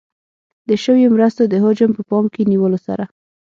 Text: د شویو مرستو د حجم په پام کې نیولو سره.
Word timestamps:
د 0.67 0.69
شویو 0.83 1.13
مرستو 1.15 1.43
د 1.47 1.53
حجم 1.63 1.89
په 1.97 2.01
پام 2.09 2.25
کې 2.33 2.41
نیولو 2.51 2.79
سره. 2.87 3.03